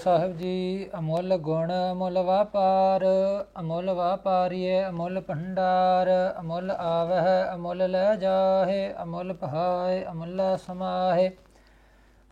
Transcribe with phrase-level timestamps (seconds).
[0.00, 3.04] ਸਾਹਿਬ ਜੀ, ਅਮੁੱਲ ਗੁਣ, ਅਮੁੱਲ ਵਾਪਾਰ,
[3.60, 6.08] ਅਮੁੱਲ ਵਾਪਾਰੀਏ, ਅਮੁੱਲ ਭੰਡਾਰ,
[6.40, 11.30] ਅਮੁੱਲ ਆਵਹਿ, ਅਮੁੱਲ ਲੈ ਜਾਹੇ, ਅਮੁੱਲ ਪਹਾਏ, ਅਮੁੱਲ ਸਮਾਹੇ।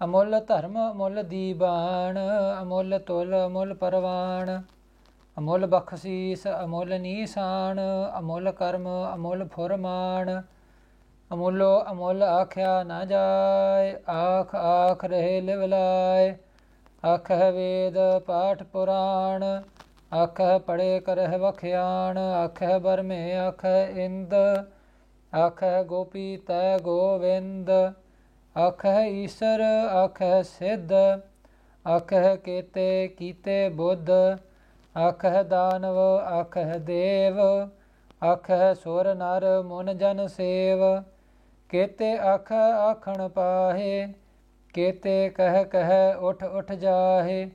[0.05, 2.19] ਅਮੁੱਲ ਧਰਮ, ਅਮੁੱਲ ਦੀਬਾਨ,
[2.63, 4.63] ਅਮੁੱਲ ਤੁਲ, ਅਮੁੱਲ ਪਰਵਾਨ।
[5.39, 7.81] ਅਮੁੱਲ ਬਖਸ਼ੀਸ, ਅਮੁੱਲ ਨੀਸਾਨ,
[8.19, 10.43] ਅਮੁੱਲ ਕਰਮ, ਅਮੁੱਲ ਫੁਰਮਾਨ।
[11.35, 16.37] ਅਮੁੱਲੋ ਅਮੁੱਲ ਆਖਿਆ ਨਾ ਜਾਏ, ਆਖ ਆਖ ਰਹੇ ਲਿਵਲਾਏ।
[17.05, 19.45] ਆਖਹਿ ਵੇਦ ਪਾਠ ਪੁਰਾਣ,
[20.13, 24.35] ਆਖਹਿ ਪੜੇ ਕਰਹਿ ਵਖਿਆਣ, ਆਖਹਿ ਬਰਮੇ ਆਖਹਿ ਇੰਦ,
[25.35, 27.71] ਆਖਹਿ ਗੋਪੀ ਤੈ ਗੋਵਿੰਦ,
[28.57, 29.61] ਆਖਹਿ ਈਸਰ
[29.93, 30.93] ਆਖਹਿ ਸਿੱਧ,
[31.87, 34.11] ਆਖਹਿ ਕੇਤੇ ਕੀਤੇ ਬੁੱਧ,
[34.97, 37.39] ਆਖਹਿ ਦਾਨਵ ਆਖਹਿ ਦੇਵ,
[38.25, 41.03] ਆਖਹਿ ਸੁਰ ਨਰ ਮਨ ਜਨ ਸੇਵ,
[41.71, 44.07] ਕੇਤੇ ਆਖ ਆਖਣ ਪਾਹੇ
[44.75, 47.51] ਕੇਤੇ ਕਹਿ ਕਹਿ ਉਠ ਉਠ ਜਾਹੇ,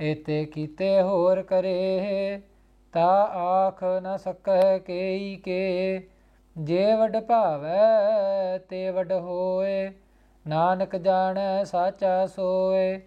[0.00, 2.40] ਏਤੇ ਕੀਤੇ ਹੋਰ ਕਰੇ,
[2.92, 6.08] ਤਾ ਆਖ ਨ ਸਕੈ ਕੇਈ ਕੇ,
[6.58, 9.90] ਜੇ ਵਡ ਭਾਵੈ ਤੇ ਵਡ ਹੋਏ,
[10.48, 13.00] ਨਾਨਕ ਜਾਣੈ ਸਾਚਾ ਸੋਏ,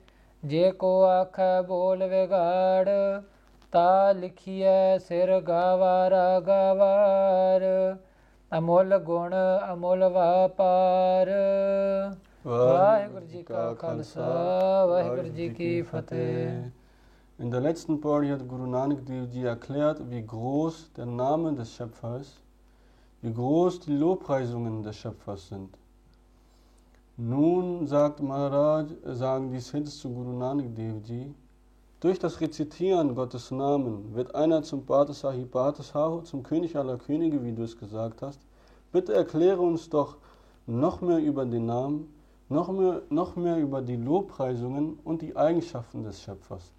[0.45, 2.89] ਜੇ ਕੋ ਆਖੈ ਬੋਲ ਵਿਗਾੜ,
[3.71, 7.61] ਤਾ ਲਿਖੀਐ ਸਿਰ ਗਾਵਾਰਾ ਗਾਵਾਰ,
[8.57, 9.35] ਅਮੁੱਲ ਗੁਣ
[9.73, 11.29] ਅਮੁੱਲ ਵਾਪਾਰ।
[12.46, 14.24] ਵਾਹਿਗੁਰੂ ਜੀ ਕਾ ਖਾਲਸਾ
[14.86, 16.70] ਵਾਹਿਗੁਰੂ ਜੀ ਕੀ ਫਤਿਹ
[17.38, 21.70] In der letzten Pori hat Guru Nanak Dev Ji erklärt, wie groß der Name des
[21.70, 22.28] Schöpfers,
[23.20, 25.76] wie groß die Lobpreisungen des Schöpfers sind.
[27.18, 31.34] Nun sagt Maharaj, sagen die Siddhs zu Guru Nanak Dev Ji,
[32.00, 37.42] durch das Rezitieren Gottes Namen wird einer zum Bate Sahib Bhatashahu, zum König aller Könige,
[37.42, 38.40] wie du es gesagt hast.
[38.92, 40.16] Bitte erkläre uns doch
[40.66, 42.12] noch mehr über den Namen,
[42.51, 46.73] noch mehr, noch mehr über die Lobpreisungen und die Eigenschaften des Schöpfers.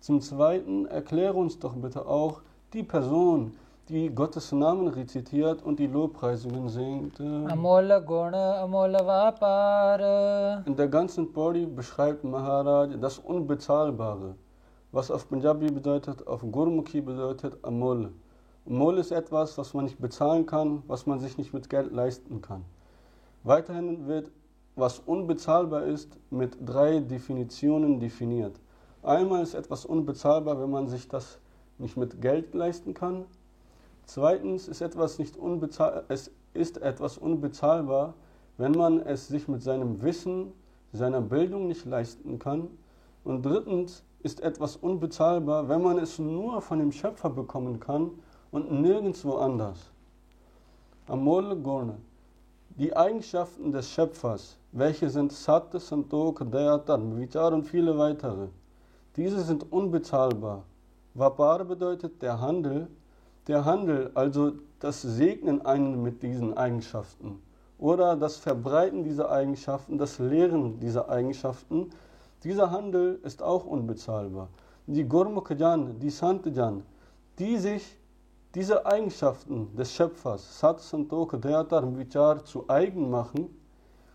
[0.00, 2.42] Zum Zweiten erkläre uns doch bitte auch
[2.74, 3.52] die Person,
[3.88, 7.18] die Gottes Namen rezitiert und die Lobpreisungen singt.
[10.66, 14.34] In der ganzen Body beschreibt Maharaj das Unbezahlbare,
[14.92, 18.12] was auf Punjabi bedeutet, auf Gurmukhi bedeutet Amol.
[18.66, 22.42] Amol ist etwas, was man nicht bezahlen kann, was man sich nicht mit Geld leisten
[22.42, 22.64] kann.
[23.42, 24.30] Weiterhin wird
[24.76, 28.60] was unbezahlbar ist, mit drei Definitionen definiert.
[29.02, 31.38] Einmal ist etwas unbezahlbar, wenn man sich das
[31.78, 33.26] nicht mit Geld leisten kann.
[34.06, 38.14] Zweitens ist etwas, nicht unbezahl es ist etwas unbezahlbar,
[38.58, 40.52] wenn man es sich mit seinem Wissen,
[40.92, 42.68] seiner Bildung nicht leisten kann.
[43.24, 48.10] Und drittens ist etwas unbezahlbar, wenn man es nur von dem Schöpfer bekommen kann
[48.50, 49.90] und nirgendwo anders.
[51.06, 51.96] Amol Gurne.
[52.76, 58.48] Die Eigenschaften des Schöpfers, welche sind Sat, Santok, Dayatan, Vichar und viele weitere.
[59.14, 60.64] Diese sind unbezahlbar.
[61.14, 62.88] Vapar bedeutet der Handel.
[63.46, 67.40] Der Handel, also das Segnen einen mit diesen Eigenschaften
[67.78, 71.90] oder das Verbreiten dieser Eigenschaften, das Lehren dieser Eigenschaften,
[72.42, 74.48] dieser Handel ist auch unbezahlbar.
[74.88, 76.82] Die Gurmukh-Jan, die Sant-Jan,
[77.38, 77.96] die sich
[78.54, 83.48] diese Eigenschaften des Schöpfers, Sat Santoka Dhyatar Vichar, zu eigen machen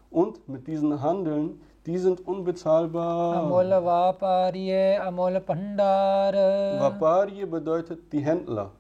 [0.10, 3.36] und mit diesen handeln, die sind unbezahlbar.
[3.44, 6.78] Amola Vaparie, Amola Pandare.
[6.80, 8.72] Vaparye bedeutet die Händler.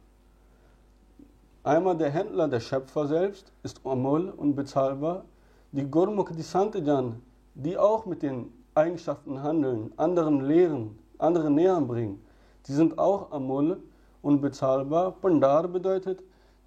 [1.63, 5.25] Einmal der Händler, der Schöpfer selbst, ist Amol, unbezahlbar.
[5.73, 7.21] Die Gurmukh, die Santijan,
[7.53, 12.23] die auch mit den Eigenschaften handeln, anderen lehren, anderen näher bringen,
[12.65, 13.81] die sind auch Amol,
[14.21, 15.11] unbezahlbar.
[15.11, 16.21] Pandar bedeutet,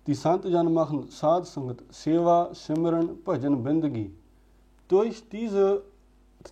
[0.07, 4.13] die Santajan machen Sadsangat, Seva, Simran, Bhajan, Bindagi.
[4.89, 5.83] Durch diese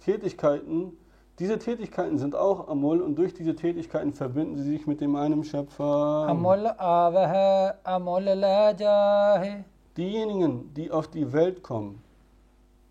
[0.04, 0.96] Tätigkeiten,
[1.38, 5.42] diese Tätigkeiten sind auch Amol und durch diese Tätigkeiten verbinden sie sich mit dem einen
[5.42, 6.26] Schöpfer.
[6.28, 9.64] Amol avahe, Amol lajahe.
[9.96, 12.00] Diejenigen, die auf die Welt kommen,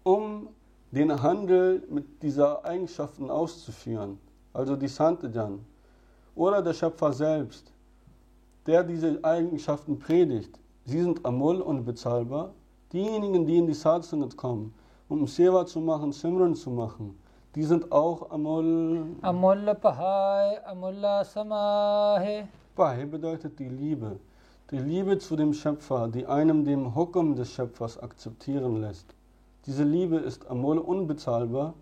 [0.04, 0.50] um
[0.92, 4.20] den Handel mit dieser Eigenschaften auszuführen,
[4.54, 5.60] also die Santajan,
[6.36, 7.72] oder der Schöpfer selbst,
[8.66, 10.60] der diese Eigenschaften predigt.
[10.86, 12.54] Sie sind amul und bezahlbar.
[12.92, 14.74] Diejenigen, die in die Satzungen kommen,
[15.08, 17.18] um Seva zu machen, Simran zu machen,
[17.56, 19.06] die sind auch amul.
[19.22, 22.48] Amul pahai, amullah samahe.
[22.76, 24.20] Pahai bedeutet die Liebe.
[24.72, 29.16] Die Liebe zu dem Schöpfer, die einem dem Hukum des Schöpfers akzeptieren lässt.
[29.66, 31.74] Diese Liebe ist amul unbezahlbar.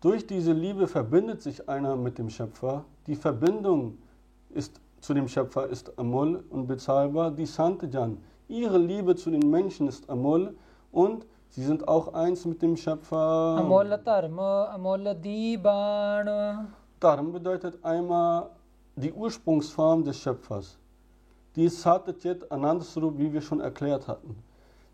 [0.00, 2.84] Durch diese Liebe verbindet sich einer mit dem Schöpfer.
[3.06, 3.98] Die Verbindung
[4.50, 7.32] ist zu dem Schöpfer ist Amol und bezahlbar.
[7.32, 7.90] Die sandte
[8.48, 10.54] Ihre Liebe zu den Menschen ist Amol
[10.92, 13.56] und sie sind auch eins mit dem Schöpfer.
[13.58, 16.68] Amol Tarma, Amol Dibana.
[17.00, 18.50] Dharma bedeutet einmal
[18.94, 20.78] die Ursprungsform des Schöpfers.
[21.56, 24.36] Die ist Satyajit Anandasrup, wie wir schon erklärt hatten.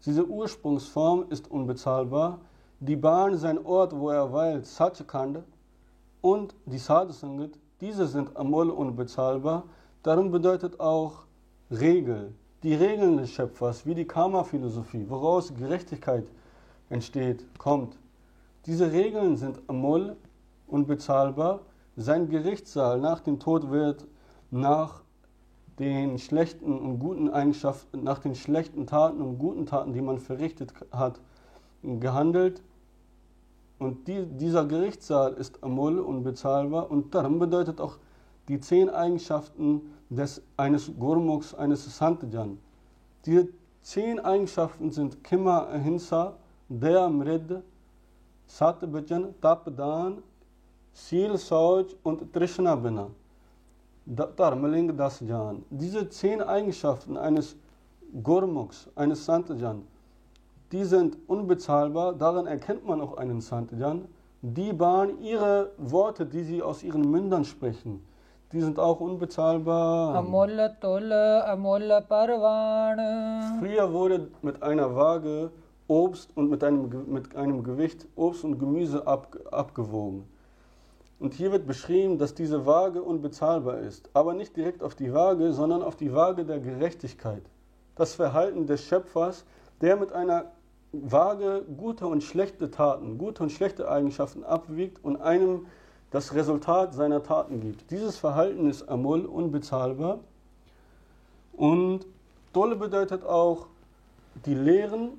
[0.07, 2.39] Diese Ursprungsform ist unbezahlbar.
[2.81, 5.43] Die Bahn, sein Ort, wo er weilt, Satchakanda
[6.23, 7.51] und die Sadhusangat,
[7.81, 9.65] diese sind Amol unbezahlbar.
[10.09, 11.25] Darum bedeutet auch
[11.71, 12.33] Regel,
[12.63, 16.27] die Regeln des Schöpfers, wie die Karma-Philosophie, woraus Gerechtigkeit
[16.89, 17.99] entsteht, kommt.
[18.65, 20.17] Diese Regeln sind Amol
[20.67, 21.61] unbezahlbar.
[21.95, 24.07] Sein Gerichtssaal nach dem Tod wird
[24.51, 25.03] nach
[25.79, 30.73] den schlechten und guten Eigenschaften, nach den schlechten Taten und guten Taten, die man verrichtet
[30.91, 31.21] hat,
[31.83, 32.63] gehandelt.
[33.79, 37.99] Und die, dieser Gerichtssaal ist Amul unbezahlbar und darum bedeutet auch
[38.49, 42.59] die zehn Eigenschaften des, eines Gurmuks, eines Santajan.
[43.25, 43.49] Diese
[43.83, 46.35] zehn Eigenschaften sind Kima Ahinsa,
[46.69, 47.63] Daya Mrid,
[48.47, 50.23] Satbhajan, Tapdan,
[50.97, 53.09] Sil Sauj und Trishna Bina.
[54.09, 55.65] Dharmaling Dasjan.
[55.69, 57.57] Diese zehn Eigenschaften eines
[58.23, 59.83] Gurmuks, eines Santajan,
[60.73, 64.07] die sind unbezahlbar, daran erkennt man auch einen Santajan.
[64.41, 68.03] Die bahnen ihre Worte, die sie aus ihren Mündern sprechen,
[68.53, 70.15] die sind auch unbezahlbar.
[70.15, 73.59] Amolla Tolle, Amolla Parwan.
[73.61, 75.51] Früher wurde mit einer Waage
[75.87, 80.27] Obst und mit einem, mit einem Gewicht Obst und Gemüse ab, abgewogen.
[81.19, 85.53] Und hier wird beschrieben, dass diese Waage unbezahlbar ist, aber nicht direkt auf die Waage,
[85.53, 87.43] sondern auf die Waage der Gerechtigkeit.
[87.97, 89.45] Das Verhalten des Schöpfers,
[89.83, 90.53] der mit einer
[90.93, 95.67] Waage gute und schlechte Taten, gute und schlechte Eigenschaften abwiegt und einem
[96.11, 97.91] das Resultat seiner Taten gibt.
[97.91, 100.21] Dieses Verhalten ist amul, unbezahlbar.
[101.53, 102.07] Und
[102.53, 103.67] dolle bedeutet auch
[104.47, 105.11] die Lehren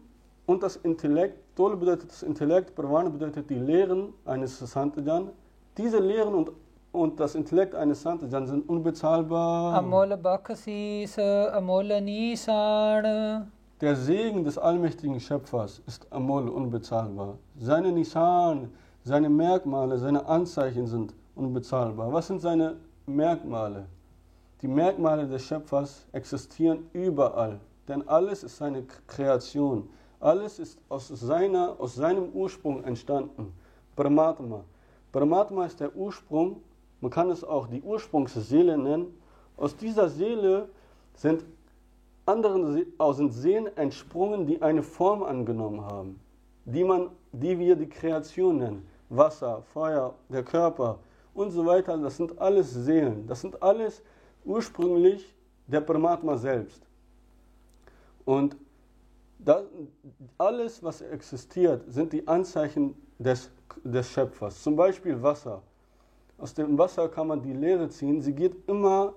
[0.46, 1.38] und das Intellekt.
[1.56, 5.30] Dolle bedeutet das Intellekt, Pravana bedeutet die Lehren eines Santajan.
[5.78, 6.52] Diese Lehren und
[6.92, 9.76] und das Intellekt eines Santajan sind unbezahlbar.
[9.76, 13.52] Amol Bakasis, Amol Nisan.
[13.80, 17.38] Der Segen des allmächtigen Schöpfers ist Amol unbezahlbar.
[17.60, 18.70] Seine Nisan,
[19.10, 22.14] seine Merkmale, seine Anzeichen sind unbezahlbar.
[22.14, 22.78] Was sind seine
[23.08, 23.88] Merkmale?
[24.62, 29.90] Die Merkmale des Schöpfers existieren überall, denn alles ist seine Kreation.
[30.20, 33.52] Alles ist aus, seiner, aus seinem Ursprung entstanden.
[33.96, 34.64] Paramatma.
[35.12, 36.62] Paramatma ist der Ursprung,
[37.02, 39.08] man kann es auch die Ursprungsseele nennen.
[39.58, 40.70] Aus dieser Seele
[41.16, 41.44] sind
[42.28, 46.20] anderen sind Seen entsprungen, die eine Form angenommen haben,
[46.66, 48.89] die, man, die wir die Kreation nennen.
[49.10, 51.00] Wasser, Feuer, der Körper
[51.34, 53.28] und so weiter, das sind alles Seelen.
[53.28, 54.02] Das sind alles
[54.46, 55.34] ursprünglich
[55.68, 56.82] der Paramatma selbst.
[58.26, 58.56] Und
[59.40, 59.64] das,
[60.38, 63.50] alles, was existiert, sind die Anzeichen des,
[63.84, 64.62] des Schöpfers.
[64.62, 65.62] Zum Beispiel Wasser.
[66.38, 69.14] Aus dem Wasser kann man die Lehre ziehen, sie geht immer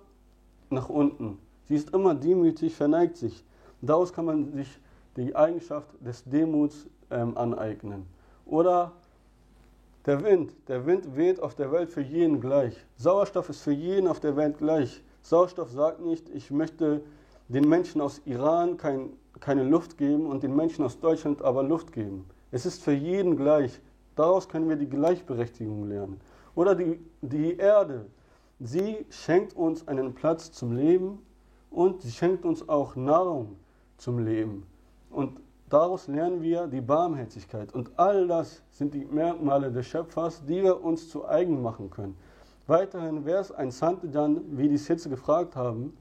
[0.71, 1.39] nach unten.
[1.69, 3.45] Sie ist immer demütig, verneigt sich.
[3.81, 4.79] Daraus kann man sich
[5.17, 8.07] die Eigenschaft des Demuts ähm, aneignen.
[8.47, 8.93] Oder
[10.07, 10.55] der Wind.
[10.69, 12.77] Der Wind weht auf der Welt für jeden gleich.
[12.97, 15.03] Sauerstoff ist für jeden auf der Welt gleich.
[15.23, 17.03] Sauerstoff sagt nicht, ich möchte
[17.49, 19.11] den Menschen aus Iran kein,
[19.41, 22.25] keine Luft geben und den Menschen aus Deutschland aber Luft geben.
[22.51, 23.81] Es ist für jeden gleich.
[24.17, 26.21] Daraus können wir die Gleichberechtigung lernen.
[26.55, 28.07] Oder die, die Erde.
[28.61, 31.19] Sie schenkt uns einen Platz zum Leben
[31.71, 33.57] und sie schenkt uns auch Nahrung
[33.97, 34.67] zum Leben.
[35.11, 35.41] Und
[35.73, 37.73] Daraus lernen wir die Barmherzigkeit.
[37.73, 42.15] Und all das sind die Merkmale des Schöpfers, die wir uns zu eigen machen können.
[42.67, 45.97] Weiterhin, wäre es ein Santejan, wie die Sitze gefragt haben,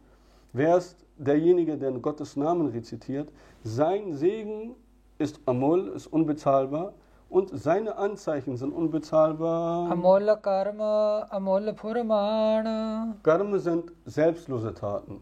[0.52, 3.30] wer ist derjenige, der Gottes Namen rezitiert?
[3.64, 4.76] Sein Segen
[5.20, 6.92] ist Amol, ist unbezahlbar.
[7.30, 9.90] Und seine Anzeichen sind unbezahlbar.
[9.90, 13.16] Amol Karma, Amol Purmana.
[13.24, 15.22] Karma sind selbstlose Taten.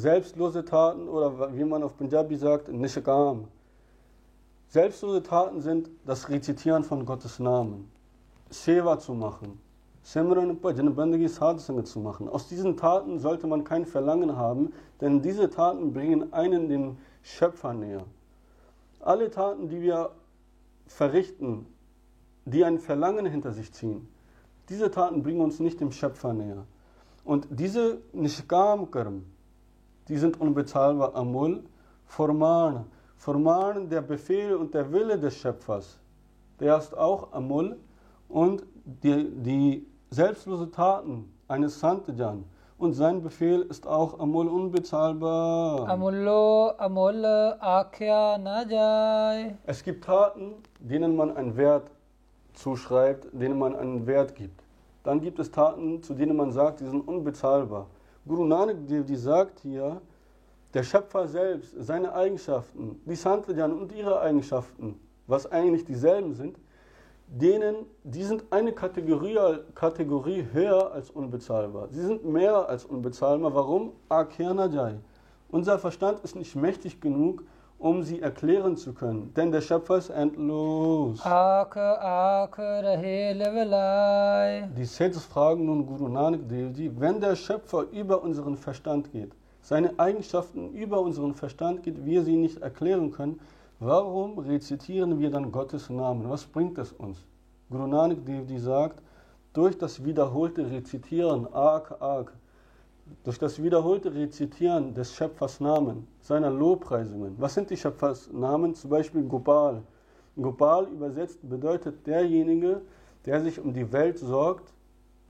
[0.00, 3.48] Selbstlose Taten oder wie man auf Punjabi sagt, Nishakam.
[4.68, 7.90] Selbstlose Taten sind das Rezitieren von Gottes Namen,
[8.48, 9.60] Seva zu machen,
[10.02, 12.30] Simran Bhajan Bandagi Sadhsanga zu machen.
[12.30, 17.74] Aus diesen Taten sollte man kein Verlangen haben, denn diese Taten bringen einen dem Schöpfer
[17.74, 18.06] näher.
[19.00, 20.12] Alle Taten, die wir
[20.86, 21.66] verrichten,
[22.46, 24.08] die ein Verlangen hinter sich ziehen,
[24.70, 26.64] diese Taten bringen uns nicht dem Schöpfer näher.
[27.22, 29.24] Und diese Nishkam Karm,
[30.10, 31.14] die sind unbezahlbar.
[31.14, 31.62] Amul,
[32.04, 32.84] Forman.
[33.16, 35.98] Forman, der Befehl und der Wille des Schöpfers,
[36.58, 37.76] der ist auch Amul.
[38.28, 42.44] Und die, die selbstlose Taten eines Santajan
[42.78, 45.86] und sein Befehl ist auch Amul unbezahlbar.
[45.88, 47.24] Amullo, Amul,
[47.60, 49.56] Akya, Najai.
[49.66, 51.90] Es gibt Taten, denen man einen Wert
[52.54, 54.62] zuschreibt, denen man einen Wert gibt.
[55.04, 57.86] Dann gibt es Taten, zu denen man sagt, die sind unbezahlbar.
[58.30, 60.00] Guru Nanak Dev Ji sagt hier,
[60.72, 66.56] der Schöpfer selbst, seine Eigenschaften, die Santajan und ihre Eigenschaften, was eigentlich dieselben sind,
[67.26, 69.36] denen, die sind eine Kategorie,
[69.74, 71.88] Kategorie höher als unbezahlbar.
[71.90, 73.52] Sie sind mehr als unbezahlbar.
[73.52, 73.94] Warum?
[74.08, 75.00] Akyanajai.
[75.48, 77.42] Unser Verstand ist nicht mächtig genug,
[77.80, 79.32] um sie erklären zu können.
[79.34, 81.18] Denn der Schöpfer ist endlos.
[84.76, 89.32] Die Sets fragen nun Guru Nanak Devji, wenn der Schöpfer über unseren Verstand geht,
[89.62, 93.40] seine Eigenschaften über unseren Verstand geht, wir sie nicht erklären können,
[93.78, 96.28] warum rezitieren wir dann Gottes Namen?
[96.28, 97.18] Was bringt es uns?
[97.70, 99.02] Guru Nanak Devji sagt,
[99.54, 102.32] durch das wiederholte Rezitieren, Ak, Ak,
[103.24, 107.34] durch das wiederholte Rezitieren des Schöpfers Namen, seiner Lobpreisungen.
[107.38, 108.74] Was sind die Schöpfers Namen?
[108.74, 109.82] Zum Beispiel Gopal.
[110.36, 112.82] Gopal übersetzt bedeutet derjenige,
[113.26, 114.72] der sich um die Welt sorgt,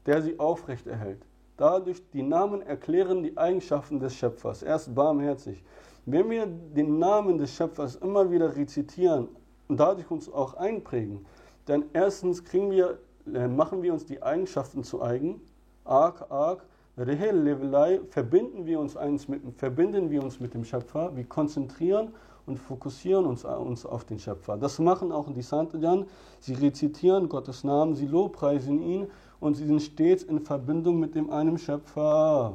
[0.06, 1.26] der sie aufrecht erhält.
[1.56, 4.62] Dadurch die Namen erklären die Eigenschaften des Schöpfers.
[4.62, 5.62] Er ist barmherzig.
[6.06, 9.28] Wenn wir den Namen des Schöpfers immer wieder rezitieren
[9.68, 11.26] und dadurch uns auch einprägen,
[11.66, 12.98] dann erstens wir,
[13.32, 15.40] äh, machen wir uns die Eigenschaften zu eigen.
[15.84, 16.64] Arg, arg,
[16.96, 22.12] Rehe Levelei verbinden wir uns eins mit, verbinden wir uns mit dem Schöpfer, wir konzentrieren
[22.46, 24.56] und fokussieren uns, äh, uns auf den Schöpfer.
[24.56, 26.06] Das machen auch die Santajan,
[26.40, 29.06] sie rezitieren Gottes Namen, sie lobpreisen ihn
[29.38, 32.52] und sie sind stets in Verbindung mit dem einen Schöpfer.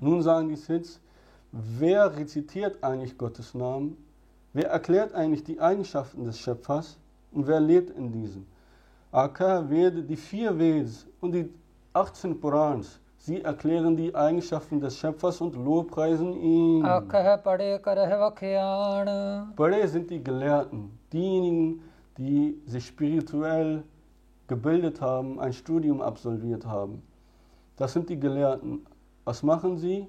[0.00, 1.00] Nun sagen die Sids,
[1.52, 3.96] wer rezitiert eigentlich Gottes Namen?
[4.52, 6.98] Wer erklärt eigentlich die Eigenschaften des Schöpfers
[7.30, 8.44] und wer lebt in diesem?
[9.12, 11.48] Aka Veda, die vier Vedas und die
[11.94, 13.00] 18 Purans.
[13.16, 16.84] Sie erklären die Eigenschaften des Schöpfers und lobpreisen ihn.
[19.54, 21.80] Pade sind die Gelehrten, diejenigen,
[22.18, 23.84] die sich spirituell
[24.48, 27.02] gebildet haben, ein Studium absolviert haben.
[27.76, 28.84] Das sind die Gelehrten.
[29.24, 30.08] Was machen sie?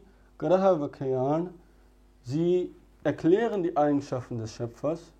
[2.24, 5.14] Sie erklären die Eigenschaften des Schöpfers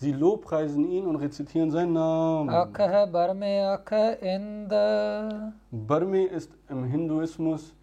[0.00, 2.50] Sie lobpreisen ihn und rezitieren seinen Namen.
[2.50, 5.52] Akha Barme Akha Enda.
[5.72, 7.74] Barme ist im Hinduismus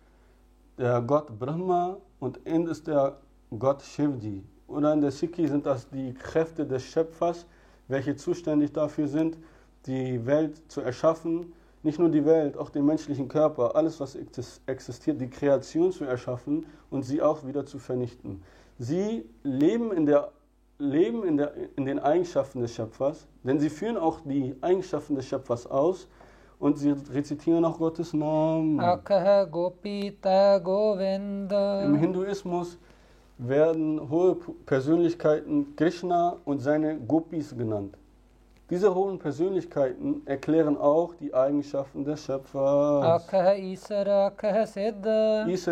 [0.78, 3.18] der Gott Brahma und Ind ist der
[3.60, 4.46] Gott Shivji.
[4.70, 7.46] Oder in der Sikhi sind das die Kräfte des Schöpfers,
[7.90, 9.38] welche zuständig dafür sind,
[9.86, 11.52] die Welt zu erschaffen.
[11.84, 14.18] Nicht nur die Welt, auch den menschlichen Körper, alles was
[14.68, 18.42] existiert, die Kreation zu erschaffen und sie auch wieder zu vernichten.
[18.80, 20.32] Sie leben in der
[20.78, 25.28] leben in, der, in den Eigenschaften des Schöpfers, denn sie führen auch die Eigenschaften des
[25.28, 26.08] Schöpfers aus
[26.60, 28.80] und sie rezitieren auch Gottes Namen.
[31.84, 32.78] Im Hinduismus
[33.38, 37.98] werden hohe Persönlichkeiten Krishna und seine Gopis genannt.
[38.70, 43.04] Diese hohen Persönlichkeiten erklären auch die Eigenschaften des Schöpfers.
[43.06, 43.54] Akha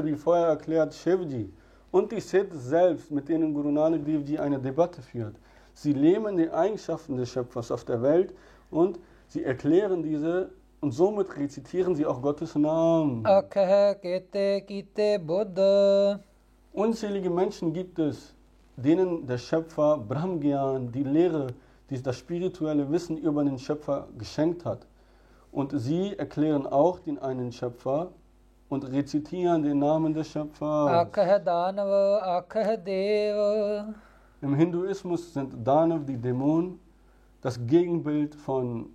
[0.05, 1.51] wie vorher erklärt, Shivji
[1.93, 5.35] und die Siddh selbst, mit denen Guru Nanak Dev Ji eine Debatte führt.
[5.75, 8.33] Sie lehnen die Eigenschaften des Schöpfers auf der Welt
[8.71, 8.97] und
[9.27, 10.49] sie erklären diese
[10.81, 13.23] und somit rezitieren sie auch Gottes Namen.
[16.73, 18.33] Unzählige Menschen gibt es,
[18.75, 21.45] denen der Schöpfer Brahmgyan, die Lehre,
[21.91, 24.87] die das spirituelle Wissen über den Schöpfer geschenkt hat.
[25.51, 28.09] Und sie erklären auch den einen Schöpfer
[28.73, 31.07] und rezitieren den Namen des Schöpfers.
[34.41, 36.79] Im Hinduismus sind Dhanav die Dämonen,
[37.41, 38.87] das Gegenbild von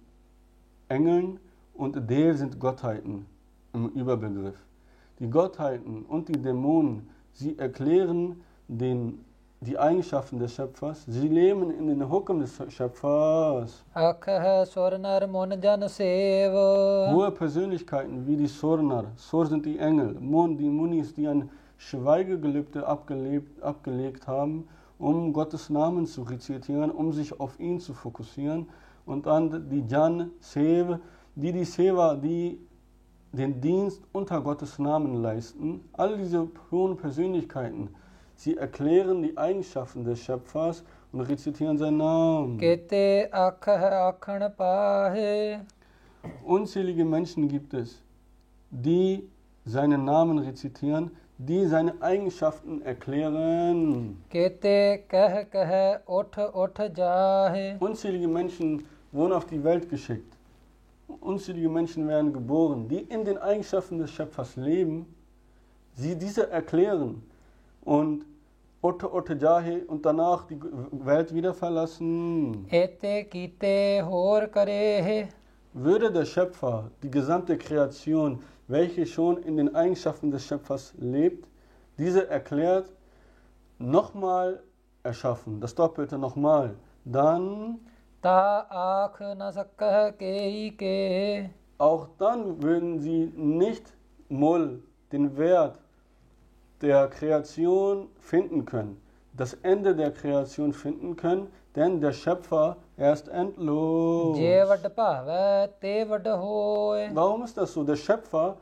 [0.89, 1.39] Engeln
[1.75, 3.27] und Dev sind Gottheiten
[3.73, 4.59] im Überbegriff.
[5.19, 9.25] Die Gottheiten und die Dämonen, sie erklären den
[9.61, 11.05] die Eigenschaften des Schöpfers.
[11.07, 13.85] Sie leben in den Hukum des Schöpfers.
[17.13, 19.07] Hohe Persönlichkeiten wie die Sornar.
[19.17, 20.15] Sor sind die Engel.
[20.21, 27.13] Mun, die Munis, die ein Schweigegelübde abgelebt, abgelegt haben, um Gottes Namen zu rezitieren, um
[27.13, 28.69] sich auf ihn zu fokussieren.
[29.07, 30.99] Und dann die Jan, Sev,
[31.35, 32.61] die die Seva, die
[33.33, 35.81] den Dienst unter Gottes Namen leisten.
[35.95, 37.91] All diese hohen Persönlichkeiten
[38.39, 42.61] Sie erklären die Eigenschaften des Schöpfers und rezitieren seinen Namen.
[46.45, 48.01] Unzählige Menschen gibt es,
[48.71, 49.29] die
[49.65, 54.23] seinen Namen rezitieren, die seine Eigenschaften erklären.
[57.81, 60.37] Unzählige Menschen wurden auf die Welt geschickt.
[61.21, 65.13] Unzählige Menschen werden geboren, die in den Eigenschaften des Schöpfers leben,
[65.95, 67.28] sie diese erklären
[67.83, 68.25] und
[68.81, 70.61] Otte Otte Jahe und danach die
[70.93, 72.65] Welt wieder verlassen.
[75.73, 81.49] Würde der Schöpfer, die gesamte Kreation, welche schon in den Eigenschaften des Schöpfers lebt,
[81.99, 82.93] diese erklärt,
[83.79, 84.63] nochmal
[85.03, 87.81] erschaffen, das Doppelte nochmal, dann.
[91.79, 93.93] Auch dann würden sie nicht
[94.29, 95.81] Mull, den Wert
[96.81, 99.01] der Kreation finden können,
[99.37, 104.37] das Ende der Kreation finden können, denn der Schöpfer, er ist endlos.
[107.15, 107.85] Warum ist das so?
[107.85, 108.57] Der Schöpfer,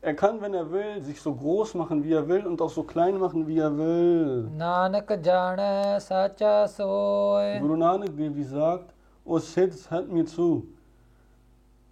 [0.00, 2.82] er kann, wenn er will, sich so groß machen, wie er will und auch so
[2.82, 4.48] klein machen, wie er will.
[7.60, 8.94] Guru Nanak Devi sagt,
[9.24, 10.66] O Siddh, hört mir zu.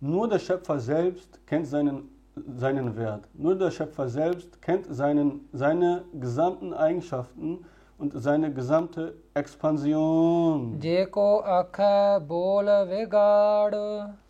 [0.00, 2.08] Nur der Schöpfer selbst kennt seinen
[2.56, 3.28] seinen Wert.
[3.34, 7.64] Nur der Schöpfer selbst kennt seinen, seine gesamten Eigenschaften
[7.98, 10.78] und seine gesamte Expansion.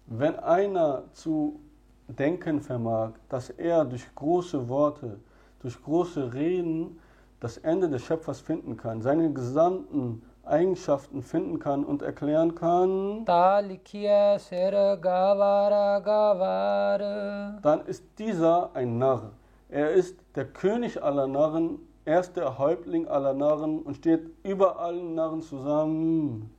[0.06, 1.60] Wenn einer zu
[2.08, 5.18] denken vermag, dass er durch große Worte,
[5.60, 7.00] durch große Reden
[7.40, 13.70] das Ende des Schöpfers finden kann, seinen gesamten Eigenschaften finden kann und erklären kann, dann
[17.86, 19.32] ist dieser ein Narr.
[19.68, 24.78] Er ist der König aller Narren, er ist der Häuptling aller Narren und steht über
[24.78, 26.50] allen Narren zusammen.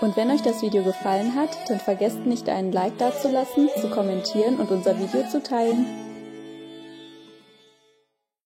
[0.00, 4.58] Und wenn euch das Video gefallen hat, dann vergesst nicht einen Like dazulassen, zu kommentieren
[4.60, 6.03] und unser Video zu teilen.